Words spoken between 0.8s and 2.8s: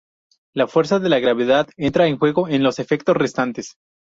de la gravedad entra en juego en los